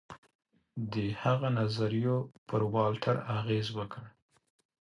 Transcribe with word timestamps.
د 0.93 0.93
هغه 1.21 1.47
نظریو 1.59 2.17
پر 2.47 2.61
والټر 2.73 3.15
اغېز 3.37 3.67
وکړ. 3.77 4.03